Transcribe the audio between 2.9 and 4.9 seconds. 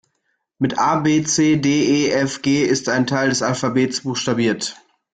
Teil des Alphabets buchstabiert!